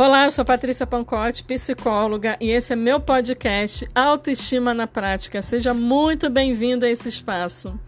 [0.00, 5.42] Olá, eu sou Patrícia Pancotti, psicóloga, e esse é meu podcast Autoestima na Prática.
[5.42, 7.78] Seja muito bem-vindo a esse espaço.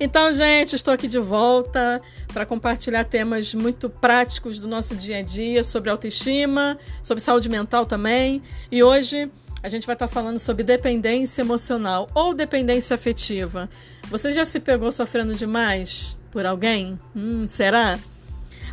[0.00, 2.02] Então, gente, estou aqui de volta
[2.32, 7.86] para compartilhar temas muito práticos do nosso dia a dia sobre autoestima, sobre saúde mental
[7.86, 8.42] também.
[8.68, 9.30] E hoje
[9.62, 13.70] a gente vai estar falando sobre dependência emocional ou dependência afetiva.
[14.10, 16.98] Você já se pegou sofrendo demais por alguém?
[17.14, 17.96] Hum, será?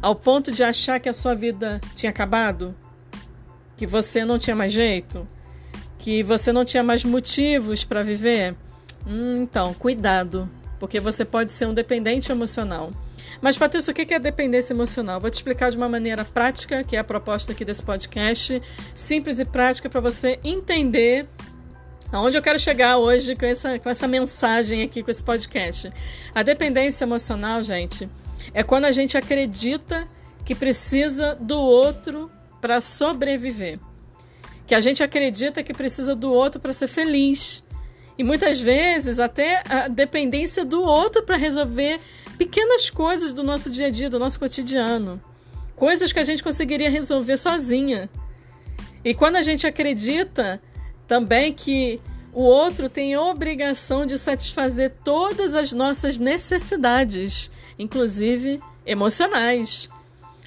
[0.06, 2.76] Ao ponto de achar que a sua vida tinha acabado,
[3.76, 5.28] que você não tinha mais jeito,
[5.98, 8.56] que você não tinha mais motivos para viver,
[9.08, 10.48] hum, então cuidado,
[10.80, 12.92] porque você pode ser um dependente emocional.
[13.42, 15.20] Mas, Patrícia, o que é dependência emocional?
[15.20, 18.62] Vou te explicar de uma maneira prática, que é a proposta aqui desse podcast,
[18.94, 21.28] simples e prática para você entender
[22.12, 25.92] aonde eu quero chegar hoje com essa, com essa mensagem aqui, com esse podcast.
[26.36, 28.08] A dependência emocional, gente,
[28.54, 30.08] é quando a gente acredita
[30.44, 33.80] que precisa do outro para sobreviver.
[34.68, 37.64] Que a gente acredita que precisa do outro para ser feliz.
[38.18, 42.00] E muitas vezes até a dependência do outro para resolver
[42.38, 45.22] pequenas coisas do nosso dia a dia, do nosso cotidiano.
[45.76, 48.10] Coisas que a gente conseguiria resolver sozinha.
[49.04, 50.62] E quando a gente acredita
[51.08, 52.02] também que
[52.36, 59.90] o outro tem obrigação de satisfazer todas as nossas necessidades, inclusive emocionais.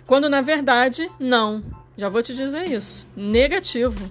[0.06, 1.64] Quando na verdade, não.
[1.96, 3.06] Já vou te dizer isso.
[3.16, 4.10] Negativo.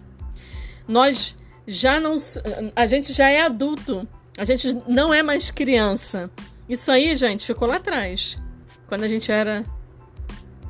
[0.88, 2.16] Nós já não.
[2.76, 4.08] A gente já é adulto.
[4.40, 6.32] A gente não é mais criança.
[6.68, 8.40] Isso aí, gente, ficou lá atrás.
[8.88, 9.64] Quando a gente era.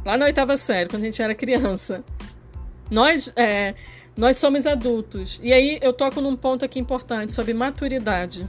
[0.03, 2.03] Lá na oitava série, quando a gente era criança.
[2.91, 3.31] Nós.
[3.37, 3.75] É,
[4.17, 5.39] nós somos adultos.
[5.43, 8.45] E aí eu toco num ponto aqui importante sobre maturidade.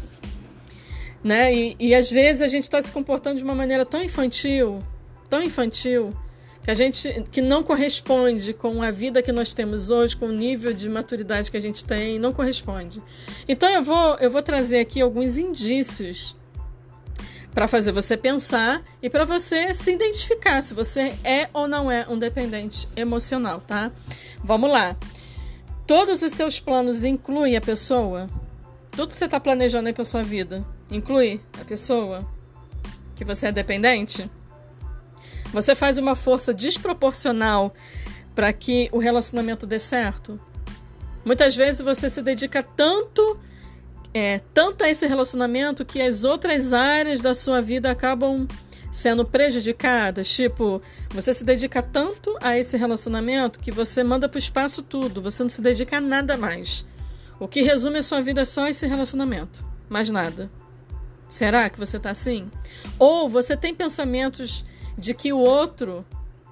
[1.23, 1.55] Né?
[1.55, 4.81] E, e às vezes a gente está se comportando de uma maneira tão infantil,
[5.29, 6.17] tão infantil,
[6.63, 10.33] que a gente que não corresponde com a vida que nós temos hoje, com o
[10.33, 13.03] nível de maturidade que a gente tem, não corresponde.
[13.49, 16.37] Então eu vou eu vou trazer aqui alguns indícios
[17.53, 22.07] para fazer você pensar e para você se identificar se você é ou não é
[22.09, 23.91] um dependente emocional, tá?
[24.45, 24.97] Vamos lá.
[25.89, 28.29] Todos os seus planos incluem a pessoa?
[28.91, 32.29] Tudo que você está planejando aí para sua vida inclui a pessoa?
[33.17, 34.31] Que você é dependente?
[35.51, 37.73] Você faz uma força desproporcional
[38.35, 40.39] para que o relacionamento dê certo?
[41.25, 43.41] Muitas vezes você se dedica tanto
[44.13, 48.47] é, tanto a esse relacionamento que as outras áreas da sua vida acabam
[48.91, 54.41] sendo prejudicadas, tipo, você se dedica tanto a esse relacionamento que você manda para o
[54.41, 56.85] espaço tudo, você não se dedica a nada mais.
[57.39, 60.51] O que resume a sua vida é só esse relacionamento, mais nada.
[61.29, 62.51] Será que você está assim?
[62.99, 64.65] Ou você tem pensamentos
[64.97, 66.05] de que o outro,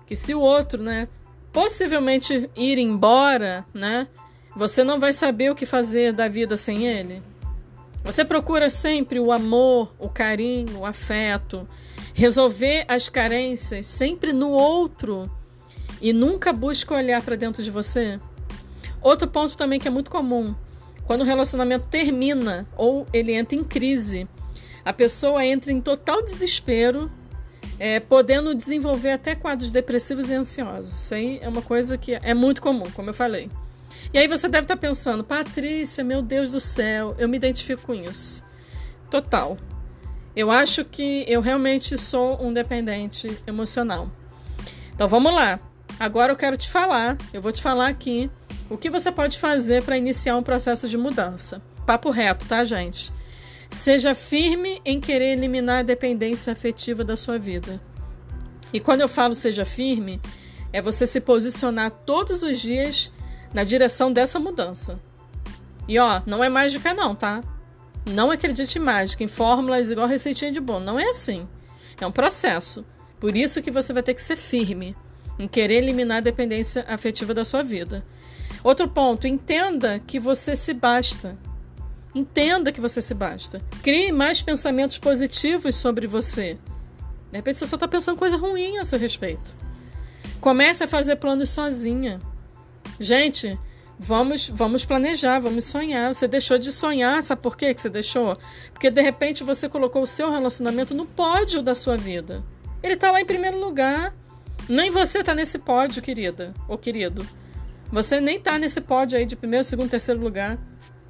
[0.06, 1.08] que se o outro, né,
[1.52, 4.06] possivelmente ir embora, né,
[4.54, 7.22] você não vai saber o que fazer da vida sem ele?
[8.04, 11.66] Você procura sempre o amor, o carinho, o afeto,
[12.16, 15.30] resolver as carências sempre no outro
[16.00, 18.18] e nunca busca olhar para dentro de você.
[19.02, 20.54] Outro ponto também que é muito comum,
[21.04, 24.26] quando o relacionamento termina ou ele entra em crise,
[24.82, 27.12] a pessoa entra em total desespero,
[27.78, 30.94] é, podendo desenvolver até quadros depressivos e ansiosos.
[30.94, 33.50] Isso aí é uma coisa que é muito comum, como eu falei.
[34.14, 37.94] E aí você deve estar pensando, Patrícia, meu Deus do céu, eu me identifico com
[37.94, 38.42] isso.
[39.10, 39.58] Total.
[40.36, 44.06] Eu acho que eu realmente sou um dependente emocional.
[44.94, 45.58] Então vamos lá.
[45.98, 48.30] Agora eu quero te falar, eu vou te falar aqui
[48.68, 51.62] o que você pode fazer para iniciar um processo de mudança.
[51.86, 53.10] Papo reto, tá, gente?
[53.70, 57.80] Seja firme em querer eliminar a dependência afetiva da sua vida.
[58.74, 60.20] E quando eu falo seja firme,
[60.70, 63.10] é você se posicionar todos os dias
[63.54, 65.00] na direção dessa mudança.
[65.88, 67.42] E ó, não é mágica não, tá?
[68.06, 70.84] Não acredite em mágica, em fórmulas igual receitinha de bolo.
[70.84, 71.46] Não é assim.
[72.00, 72.84] É um processo.
[73.18, 74.96] Por isso que você vai ter que ser firme
[75.38, 78.04] em querer eliminar a dependência afetiva da sua vida.
[78.62, 81.36] Outro ponto, entenda que você se basta.
[82.14, 83.60] Entenda que você se basta.
[83.82, 86.54] Crie mais pensamentos positivos sobre você.
[87.30, 89.54] De repente você só está pensando coisa ruim a seu respeito.
[90.40, 92.20] Comece a fazer planos sozinha.
[92.98, 93.58] Gente,
[93.98, 96.12] Vamos, vamos planejar, vamos sonhar.
[96.12, 98.36] Você deixou de sonhar, sabe por quê que você deixou?
[98.72, 102.44] Porque de repente você colocou o seu relacionamento no pódio da sua vida.
[102.82, 104.14] Ele está lá em primeiro lugar.
[104.68, 107.26] Nem você está nesse pódio, querida ou querido.
[107.90, 110.58] Você nem está nesse pódio aí de primeiro, segundo, terceiro lugar.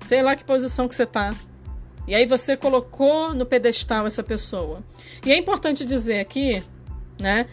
[0.00, 1.34] Sei lá que posição que você está.
[2.06, 4.84] E aí você colocou no pedestal essa pessoa.
[5.24, 6.62] E é importante dizer aqui,
[7.18, 7.46] né,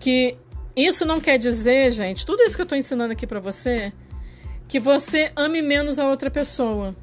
[0.00, 0.36] que
[0.78, 3.92] Isso não quer dizer, gente, tudo isso que eu estou ensinando aqui para você,
[4.68, 6.94] que você ame menos a outra pessoa.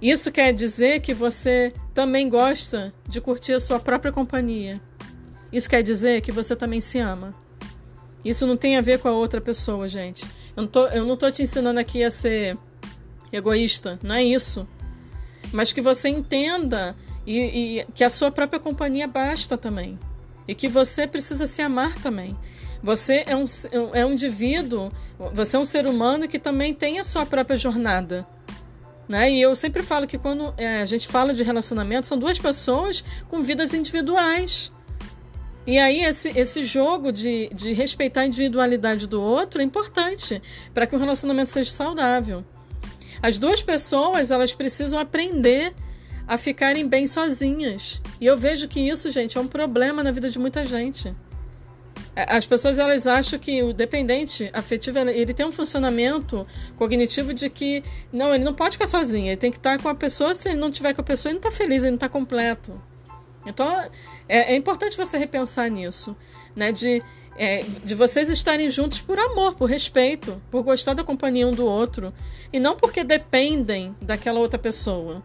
[0.00, 4.80] Isso quer dizer que você também gosta de curtir a sua própria companhia.
[5.52, 7.34] Isso quer dizer que você também se ama.
[8.24, 10.24] Isso não tem a ver com a outra pessoa, gente.
[10.56, 12.56] Eu não tô, eu não tô te ensinando aqui a ser
[13.32, 14.68] egoísta, não é isso.
[15.52, 16.94] Mas que você entenda
[17.26, 19.98] e, e que a sua própria companhia basta também.
[20.46, 22.36] E que você precisa se amar também.
[22.82, 23.44] Você é um,
[23.92, 24.90] é um indivíduo,
[25.32, 28.26] você é um ser humano que também tem a sua própria jornada.
[29.08, 29.32] Né?
[29.32, 33.02] E eu sempre falo que quando é, a gente fala de relacionamento, são duas pessoas
[33.28, 34.70] com vidas individuais.
[35.66, 40.40] E aí, esse, esse jogo de, de respeitar a individualidade do outro é importante
[40.72, 42.44] para que o relacionamento seja saudável.
[43.20, 45.74] As duas pessoas, elas precisam aprender
[46.26, 48.00] a ficarem bem sozinhas.
[48.20, 51.14] E eu vejo que isso, gente, é um problema na vida de muita gente.
[52.18, 56.44] É, as pessoas elas acham que o dependente afetivo ele tem um funcionamento
[56.76, 59.94] cognitivo de que não, ele não pode ficar sozinho, ele tem que estar com a
[59.94, 60.34] pessoa.
[60.34, 62.82] Se ele não tiver com a pessoa, ele não está feliz, ele não está completo.
[63.46, 63.70] Então
[64.28, 66.16] é, é, importante você repensar nisso,
[66.56, 66.72] né?
[66.72, 67.00] De,
[67.36, 71.66] é, de vocês estarem juntos por amor, por respeito, por gostar da companhia um do
[71.66, 72.12] outro
[72.52, 75.22] e não porque dependem daquela outra pessoa.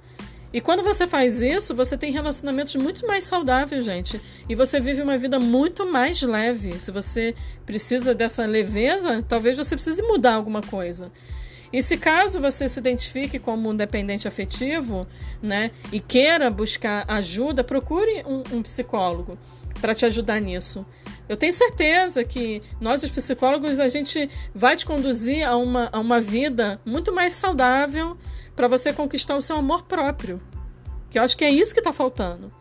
[0.53, 4.21] E quando você faz isso, você tem relacionamentos muito mais saudáveis, gente.
[4.47, 6.79] E você vive uma vida muito mais leve.
[6.79, 7.33] Se você
[7.65, 11.11] precisa dessa leveza, talvez você precise mudar alguma coisa.
[11.73, 15.07] E se caso você se identifique como um dependente afetivo,
[15.41, 19.39] né, e queira buscar ajuda, procure um, um psicólogo
[19.81, 20.85] para te ajudar nisso.
[21.33, 25.99] Eu tenho certeza que nós, os psicólogos, a gente vai te conduzir a uma, a
[25.99, 28.15] uma vida muito mais saudável
[28.55, 30.39] para você conquistar o seu amor próprio.
[31.09, 32.53] Que eu acho que é isso que está faltando.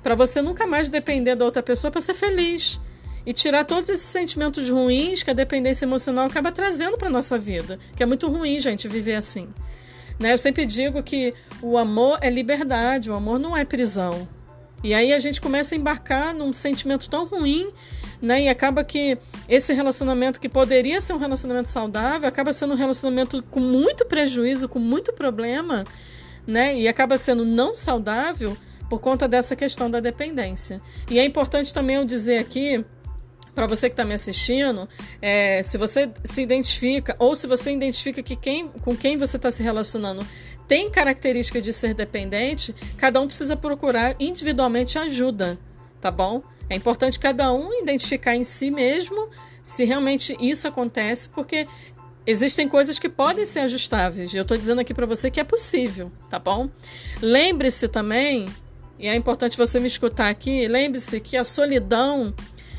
[0.00, 2.78] Para você nunca mais depender da outra pessoa para ser feliz
[3.26, 7.80] e tirar todos esses sentimentos ruins que a dependência emocional acaba trazendo para nossa vida,
[7.96, 9.48] que é muito ruim, gente, viver assim.
[10.20, 10.32] Né?
[10.32, 14.28] Eu sempre digo que o amor é liberdade, o amor não é prisão.
[14.84, 17.68] E aí a gente começa a embarcar num sentimento tão ruim,
[18.20, 18.42] né?
[18.42, 19.16] E acaba que
[19.48, 24.68] esse relacionamento que poderia ser um relacionamento saudável, acaba sendo um relacionamento com muito prejuízo,
[24.68, 25.84] com muito problema,
[26.46, 26.76] né?
[26.76, 28.56] E acaba sendo não saudável
[28.88, 30.80] por conta dessa questão da dependência.
[31.08, 32.84] E é importante também eu dizer aqui
[33.54, 34.88] para você que está me assistindo,
[35.20, 39.50] é, se você se identifica ou se você identifica que quem, com quem você está
[39.50, 40.26] se relacionando
[40.66, 45.58] tem característica de ser dependente, cada um precisa procurar individualmente ajuda,
[46.00, 46.42] tá bom?
[46.70, 49.28] É importante cada um identificar em si mesmo
[49.60, 51.66] se realmente isso acontece, porque
[52.24, 54.32] existem coisas que podem ser ajustáveis.
[54.32, 56.70] Eu estou dizendo aqui para você que é possível, tá bom?
[57.20, 58.48] Lembre-se também,
[59.00, 62.32] e é importante você me escutar aqui, lembre-se que a solidão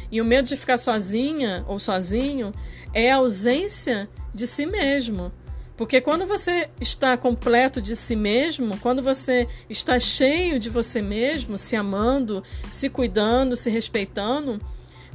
[0.10, 2.54] e o medo de ficar sozinha ou sozinho
[2.94, 5.32] é a ausência de si mesmo.
[5.82, 11.58] Porque quando você está completo de si mesmo, quando você está cheio de você mesmo,
[11.58, 14.62] se amando, se cuidando, se respeitando,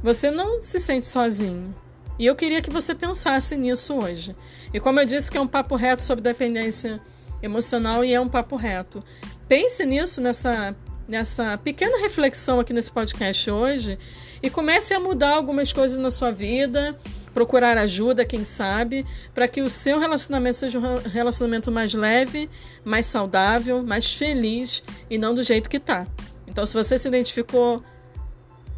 [0.03, 1.73] você não se sente sozinho.
[2.19, 4.35] E eu queria que você pensasse nisso hoje.
[4.75, 7.01] E como eu disse que é um papo reto sobre dependência
[7.41, 9.05] emocional e é um papo reto.
[9.47, 10.75] Pense nisso nessa
[11.09, 13.99] nessa pequena reflexão aqui nesse podcast hoje
[14.43, 16.97] e comece a mudar algumas coisas na sua vida,
[17.33, 22.49] procurar ajuda, quem sabe, para que o seu relacionamento seja um relacionamento mais leve,
[22.85, 26.07] mais saudável, mais feliz e não do jeito que tá.
[26.47, 27.83] Então, se você se identificou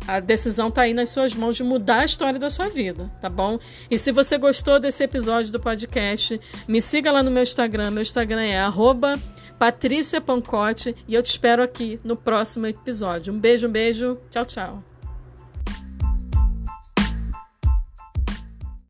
[0.09, 3.29] a decisão está aí nas suas mãos de mudar a história da sua vida, tá
[3.29, 3.59] bom?
[3.91, 7.91] E se você gostou desse episódio do podcast, me siga lá no meu Instagram.
[7.91, 9.21] Meu Instagram é arroba
[9.59, 13.33] Patrícia Pancote e eu te espero aqui no próximo episódio.
[13.33, 14.19] Um beijo, um beijo.
[14.31, 14.83] Tchau, tchau.